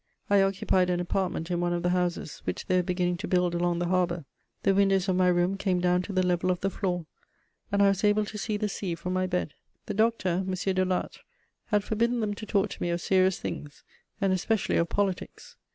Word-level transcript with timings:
I 0.31 0.41
occupied 0.41 0.89
an 0.89 0.99
apartment 0.99 1.51
in 1.51 1.61
one 1.61 1.73
of 1.73 1.83
the 1.83 1.91
houses 1.91 2.41
which 2.45 2.65
they 2.65 2.77
were 2.77 2.81
beginning 2.81 3.17
to 3.17 3.27
build 3.27 3.53
along 3.53 3.77
the 3.77 3.85
harbour: 3.85 4.25
the 4.63 4.73
windows 4.73 5.07
of 5.07 5.15
my 5.15 5.27
room 5.27 5.57
came 5.57 5.79
down 5.79 6.01
to 6.01 6.11
the 6.11 6.25
level 6.25 6.49
of 6.49 6.61
the 6.61 6.71
floor, 6.71 7.05
and 7.71 7.83
I 7.83 7.89
was 7.89 8.03
able 8.03 8.25
to 8.25 8.37
see 8.39 8.57
the 8.57 8.67
sea 8.67 8.95
from 8.95 9.13
my 9.13 9.27
bed. 9.27 9.53
The 9.85 9.93
doctor, 9.93 10.43
M. 10.47 10.53
Delattre, 10.55 11.19
had 11.67 11.83
forbidden 11.83 12.19
them 12.19 12.33
to 12.33 12.47
talk 12.47 12.71
to 12.71 12.81
me 12.81 12.89
of 12.89 12.99
serious 12.99 13.37
things, 13.37 13.83
and 14.19 14.33
especially 14.33 14.77
of 14.77 14.89
politics. 14.89 15.55